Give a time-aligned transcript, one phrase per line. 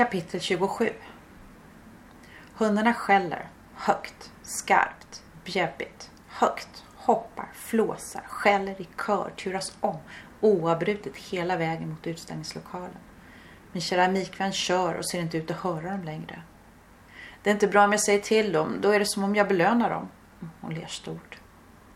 [0.00, 0.92] Kapitel 27
[2.54, 9.96] Hundarna skäller högt, skarpt, bjäbbigt, högt, hoppar, flåsar, skäller i kör, turas om
[10.40, 12.96] oavbrutet hela vägen mot utställningslokalen.
[13.72, 16.42] Min keramikvän kör och ser inte ut att höra dem längre.
[17.42, 19.48] Det är inte bra om jag säger till dem, då är det som om jag
[19.48, 20.08] belönar dem.
[20.60, 21.38] Hon ler stort.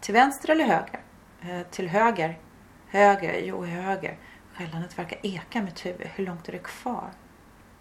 [0.01, 1.01] Till vänster eller höger?
[1.41, 2.39] Eh, till höger.
[2.89, 4.19] Höger, jo höger.
[4.55, 6.09] Skällandet verkar eka mitt huvud.
[6.15, 7.11] Hur långt är det kvar?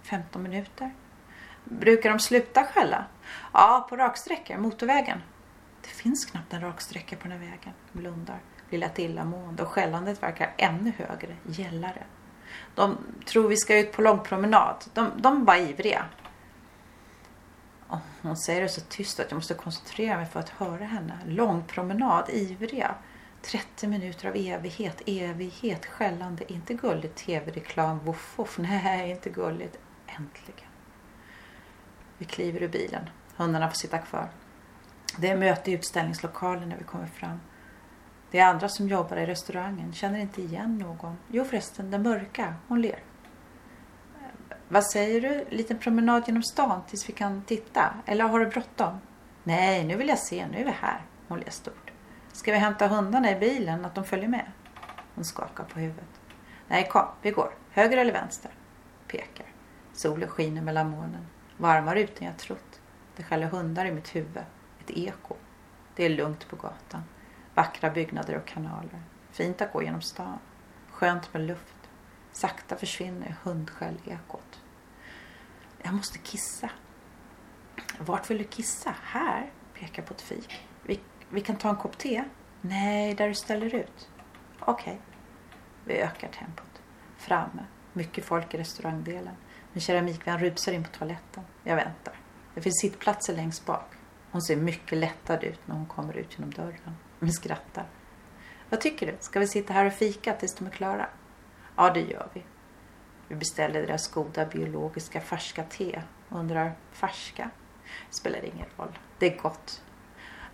[0.04, 0.94] 15 minuter?
[1.64, 3.06] Brukar de sluta skälla?
[3.54, 5.22] Ja, på raksträckor, motorvägen.
[5.82, 7.74] Det finns knappt en raksträcka på den här vägen.
[7.92, 12.04] Blundar, blir lätt illamående och skällandet verkar ännu högre, gällare.
[12.76, 14.76] De tror vi ska ut på långpromenad.
[14.94, 16.06] De, de är bara ivriga.
[17.90, 21.20] Oh, hon säger det så tyst att jag måste koncentrera mig för att höra henne.
[21.26, 22.96] Långpromenad, ivriga.
[23.42, 26.54] 30 minuter av evighet, evighet, skällande.
[26.54, 28.58] Inte gulligt tv-reklam, voff, voff.
[28.58, 29.80] Nej, inte gulligt.
[30.18, 30.70] Äntligen.
[32.18, 33.10] Vi kliver ur bilen.
[33.36, 34.30] Hundarna får sitta kvar.
[35.18, 37.40] Det är möte i utställningslokalen när vi kommer fram.
[38.32, 39.94] Det är andra som jobbar i restaurangen.
[39.94, 41.18] Känner inte igen någon.
[41.28, 42.56] Jo förresten, den mörka.
[42.68, 43.00] Hon ler.
[44.68, 45.46] Vad säger du?
[45.50, 47.94] Liten promenad genom stan tills vi kan titta?
[48.06, 48.98] Eller har du bråttom?
[49.44, 50.48] Nej, nu vill jag se.
[50.48, 51.02] Nu är vi här.
[51.28, 51.92] Hon ler stort.
[52.32, 53.86] Ska vi hämta hundarna i bilen?
[53.86, 54.52] Att de följer med?
[55.16, 56.22] Hon skakar på huvudet.
[56.68, 57.08] Nej, kom.
[57.22, 57.54] Vi går.
[57.72, 58.52] Höger eller vänster?
[59.08, 59.53] Pekar.
[59.94, 61.28] Solen skiner mellan molnen.
[61.58, 62.82] Varmare ute än jag trott.
[63.16, 64.44] Det skäller hundar i mitt huvud.
[64.80, 65.36] Ett eko.
[65.96, 67.04] Det är lugnt på gatan.
[67.54, 69.04] Vackra byggnader och kanaler.
[69.32, 70.40] Fint att gå genom stan.
[70.92, 71.90] Skönt med luft.
[72.32, 74.62] Sakta försvinner hundskäll-ekot.
[75.82, 76.70] Jag måste kissa.
[78.00, 78.96] Vart vill du kissa?
[79.04, 79.52] Här?
[79.74, 80.68] Pekar på ett fik.
[80.84, 81.00] Vi,
[81.30, 82.24] vi kan ta en kopp te.
[82.62, 84.10] Nej, där du ställer ut.
[84.60, 84.94] Okej.
[84.94, 84.98] Okay.
[85.86, 86.82] Vi ökar tempot.
[87.18, 87.66] Framme.
[87.94, 89.36] Mycket folk i restaurangdelen.
[89.74, 91.44] Min keramikvän rusar in på toaletten.
[91.64, 92.14] Jag väntar.
[92.56, 93.86] Det finns sittplatser längst bak.
[94.32, 96.98] Hon ser mycket lättad ut när hon kommer ut genom dörren.
[97.20, 97.86] Vi skrattar.
[98.70, 99.18] Vad tycker du?
[99.20, 101.08] Ska vi sitta här och fika tills de är klara?
[101.76, 102.44] Ja, det gör vi.
[103.28, 106.02] Vi beställer deras goda biologiska färska te.
[106.30, 107.50] Undrar, färska?
[108.10, 109.00] Spelar ingen roll.
[109.20, 109.84] Det är gott.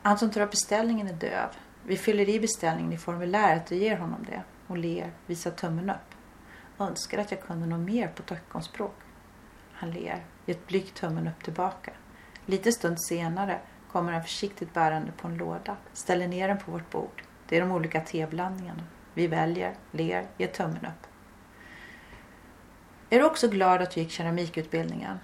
[0.02, 1.50] Han som tar beställningen är döv.
[1.84, 4.44] Vi fyller i beställningen i formuläret och ger honom det.
[4.68, 6.16] Och ler, visar tummen upp.
[6.80, 8.96] Önskar att jag kunde något mer på teckenspråk.
[9.80, 11.92] Han ler, ger ett blygt tummen upp tillbaka.
[12.46, 13.60] Lite stund senare
[13.92, 17.24] kommer han försiktigt bärande på en låda, ställer ner den på vårt bord.
[17.48, 18.84] Det är de olika teblandningarna.
[19.14, 21.08] Vi väljer, ler, ger tummen upp.
[23.10, 25.20] Är du också glad att du gick keramikutbildningen?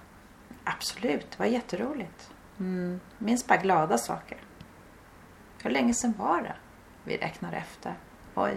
[0.64, 2.30] Absolut, det var jätteroligt.
[2.58, 4.38] Mm, minns bara glada saker.
[5.62, 6.56] Hur länge sedan var det?
[7.04, 7.94] Vi räknar efter.
[8.34, 8.56] Oj,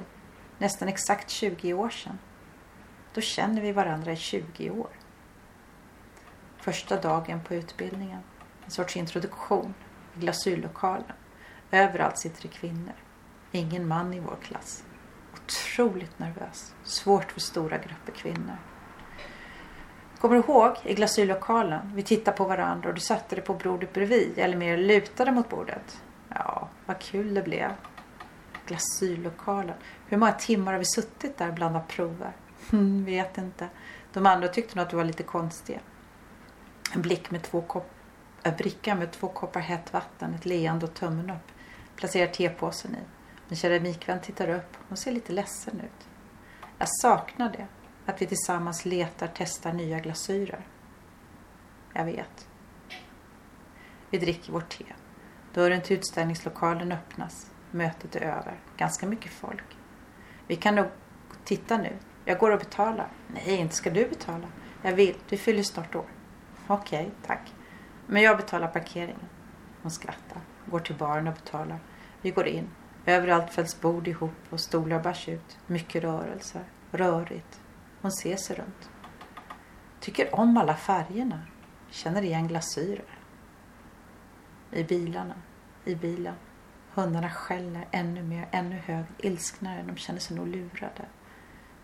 [0.57, 2.19] nästan exakt 20 år sedan.
[3.13, 4.89] Då känner vi varandra i 20 år.
[6.69, 8.19] Första dagen på utbildningen.
[8.65, 9.73] En sorts introduktion
[10.15, 11.11] i glasyrlokalen.
[11.71, 12.93] Överallt sitter det kvinnor.
[13.51, 14.83] Ingen man i vår klass.
[15.33, 16.73] Otroligt nervös.
[16.83, 18.57] Svårt för stora grupper kvinnor.
[20.19, 21.91] Kommer du ihåg i glasyrlokalen?
[21.95, 25.49] Vi tittade på varandra och du satte dig på bordet bredvid eller mer lutade mot
[25.49, 26.03] bordet.
[26.29, 27.71] Ja, vad kul det blev.
[28.65, 29.75] Glasyrlokalen.
[30.07, 32.31] Hur många timmar har vi suttit där bland prover?
[32.69, 33.69] Hmm, vet inte.
[34.13, 35.79] De andra tyckte nog att du var lite konstig.
[36.93, 37.91] En blick med två kopp,
[38.43, 41.51] en bricka med två koppar hett vatten, ett leende och tummen upp.
[41.95, 42.99] Placerar tepåsen i.
[43.47, 44.77] Min keramikvän tittar upp.
[44.87, 46.07] Hon ser lite ledsen ut.
[46.77, 47.67] Jag saknar det.
[48.05, 50.67] Att vi tillsammans letar, testar nya glasyrer.
[51.93, 52.47] Jag vet.
[54.09, 54.85] Vi dricker vårt te.
[55.53, 57.51] Dörren till utställningslokalen öppnas.
[57.71, 58.59] Mötet är över.
[58.77, 59.77] Ganska mycket folk.
[60.47, 60.85] Vi kan nog
[61.43, 61.97] titta nu.
[62.25, 63.07] Jag går och betalar.
[63.27, 64.47] Nej, inte ska du betala.
[64.81, 65.15] Jag vill.
[65.29, 66.05] Du fyller snart år.
[66.71, 67.53] Okej, okay, tack.
[68.07, 69.29] Men jag betalar parkeringen.
[69.81, 70.41] Hon skrattar.
[70.65, 71.79] Går till baren och betalar.
[72.21, 72.69] Vi går in.
[73.05, 75.57] Överallt fälls bord ihop och stolar bärs ut.
[75.67, 76.63] Mycket rörelser.
[76.91, 77.61] Rörigt.
[78.01, 78.89] Hon ser sig runt.
[79.99, 81.41] Tycker om alla färgerna.
[81.89, 83.17] Känner igen glasyrer.
[84.71, 85.35] I bilarna.
[85.85, 86.35] I bilen.
[86.93, 89.83] Hundarna skäller ännu mer, ännu högre, ilsknare.
[89.87, 91.05] De känner sig nog lurade.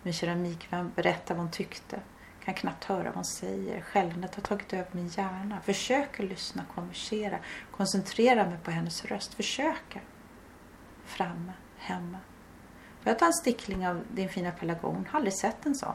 [0.04, 2.00] Min keramikvän berättar vad hon tyckte.
[2.46, 3.82] Kan knappt höra vad hon säger.
[3.82, 5.62] Skällandet har tagit över min hjärna.
[5.62, 7.40] Försöker lyssna, konversera.
[7.72, 9.34] Koncentrera mig på hennes röst.
[9.34, 10.02] Försöker.
[11.06, 12.18] Framme, hemma.
[13.02, 15.08] Får jag ta en stickling av din fina pelargon?
[15.10, 15.94] Har aldrig sett en sån.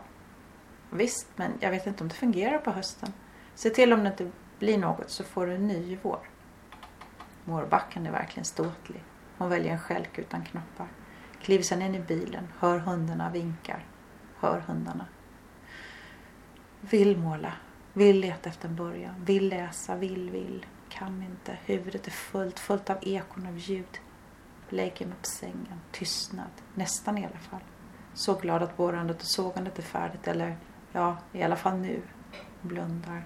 [0.90, 3.12] Visst, men jag vet inte om det fungerar på hösten.
[3.54, 6.20] Se till om det inte blir något så får du en ny i vår.
[7.44, 9.02] Mårbacken är verkligen ståtlig.
[9.38, 10.88] Hon väljer en skälk utan knoppar.
[11.40, 13.84] Kliver sedan in i bilen, hör hundarna vinkar.
[14.40, 15.06] Hör hundarna.
[16.80, 17.52] Vill måla.
[17.92, 19.14] Vill leta efter en början.
[19.24, 20.66] Vill läsa, vill, vill.
[20.88, 21.58] Kan inte.
[21.64, 24.00] Huvudet är fullt, fullt av ekon av ljud.
[24.68, 25.80] Lägger mig på sängen.
[25.92, 26.50] Tystnad.
[26.74, 27.60] Nästan i alla fall.
[28.14, 30.28] Så glad att borrandet och sågandet är färdigt.
[30.28, 30.56] Eller
[30.92, 32.02] ja, i alla fall nu.
[32.62, 33.22] Blundar.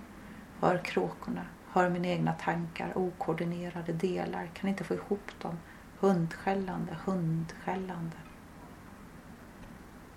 [0.60, 1.46] Hör kråkorna.
[1.70, 2.98] Hör mina egna tankar.
[2.98, 4.50] Okoordinerade delar.
[4.54, 5.58] Kan inte få ihop dem.
[5.98, 8.16] Hundskällande, hundskällande.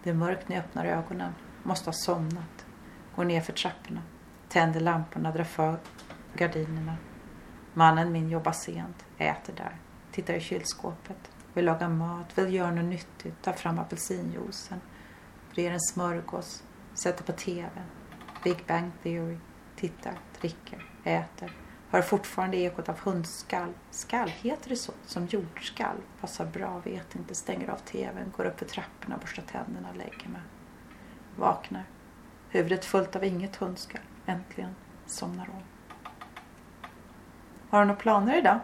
[0.03, 1.33] Det är mörkt när jag öppnar ögonen.
[1.63, 2.66] Måste ha somnat.
[3.17, 4.01] Går ner för trapporna.
[4.49, 5.77] Tänder lamporna, drar för
[6.33, 6.97] gardinerna.
[7.73, 9.77] Mannen min jobbar sent, äter där.
[10.11, 11.31] Tittar i kylskåpet.
[11.53, 13.41] Vill laga mat, vill göra något nyttigt.
[13.41, 14.81] Tar fram apelsinjuicen.
[15.53, 16.63] Brer en smörgås.
[16.93, 17.69] Sätter på TV.
[18.43, 19.37] Big Bang Theory.
[19.75, 21.51] Tittar, dricker, äter.
[21.89, 23.73] Hör fortfarande ekot av hundskall.
[23.91, 24.93] Skall, heter det så?
[25.05, 25.97] Som jordskall.
[26.21, 27.35] Passar bra, vet inte.
[27.35, 30.41] Stänger av TVn, går upp för trapporna, borstar tänderna, lägger mig.
[31.35, 31.83] Vaknar.
[32.49, 34.01] Huvudet fullt av inget hundskall.
[34.25, 35.63] Äntligen somnar hon.
[37.69, 38.59] Har du några planer idag?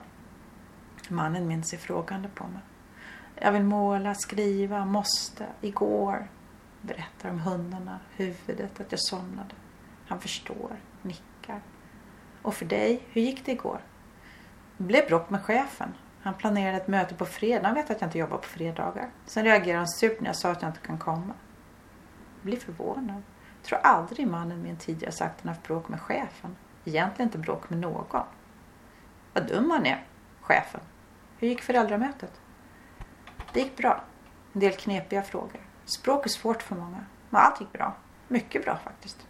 [1.10, 2.62] Mannen min ser frågande på mig.
[3.36, 6.28] Jag vill måla, skriva, måste, igår.
[6.82, 9.56] Berättar om hundarna, huvudet, att jag somnade.
[10.08, 10.72] Han förstår,
[11.02, 11.62] nickar.
[12.42, 13.82] Och för dig, hur gick det igår?
[14.78, 15.94] Det blev bråk med chefen.
[16.22, 17.68] Han planerade ett möte på fredag.
[17.68, 19.10] Han vet att jag inte jobbar på fredagar.
[19.26, 21.34] Sen reagerade han surt när jag sa att jag inte kan komma.
[22.36, 23.24] Jag blir förvånad.
[23.64, 26.56] Jag tror aldrig mannen min tidigare sagt att han haft bråk med chefen.
[26.86, 28.26] Egentligen inte bråk med någon.
[29.34, 30.04] Vad dum han är,
[30.42, 30.82] chefen.
[31.38, 32.42] Hur gick föräldramötet?
[33.54, 34.04] Det gick bra.
[34.54, 35.62] En del knepiga frågor.
[35.86, 37.06] Språk är svårt för många.
[37.30, 37.96] Men allt gick bra.
[38.28, 39.28] Mycket bra faktiskt.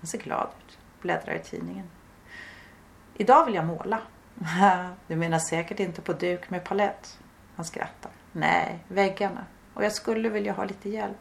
[0.00, 0.78] Han ser glad ut.
[1.00, 1.90] Bläddrar i tidningen.
[3.14, 4.00] Idag vill jag måla.
[5.06, 7.18] Du menar säkert inte på duk med palett?
[7.56, 8.12] Han skrattar.
[8.32, 9.46] Nej, väggarna.
[9.74, 11.18] Och jag skulle vilja ha lite hjälp.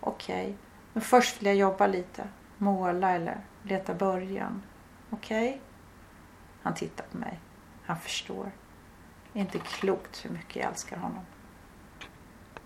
[0.00, 0.54] Okej, okay
[0.92, 2.28] men först vill jag jobba lite.
[2.58, 4.62] Måla eller leta början.
[5.10, 5.48] Okej?
[5.48, 5.60] Okay?
[6.62, 7.40] Han tittar på mig.
[7.84, 8.50] Han förstår.
[9.32, 11.24] Det är inte klokt hur mycket jag älskar honom.